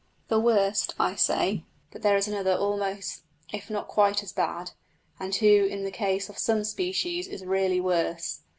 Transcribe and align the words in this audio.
The 0.29 0.39
"worst," 0.39 0.95
I 0.99 1.13
say; 1.13 1.63
but 1.91 2.01
there 2.01 2.17
is 2.17 2.27
another 2.27 2.55
almost 2.55 3.21
if 3.53 3.69
not 3.69 3.87
quite 3.87 4.23
as 4.23 4.33
bad, 4.33 4.71
and 5.19 5.35
who 5.35 5.47
in 5.65 5.83
the 5.83 5.91
case 5.91 6.27
of 6.27 6.39
some 6.39 6.63
species 6.63 7.27
is 7.27 7.45
really 7.45 7.79
worse. 7.79 8.41